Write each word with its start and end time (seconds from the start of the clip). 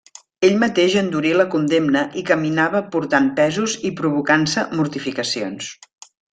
Ell 0.47 0.55
mateix 0.61 0.95
endurí 1.01 1.33
la 1.41 1.45
condemna 1.55 2.03
i 2.21 2.23
caminava 2.31 2.83
portant 2.97 3.29
pesos 3.43 3.77
i 3.91 3.95
provocant-se 4.03 4.65
mortificacions. 4.81 5.73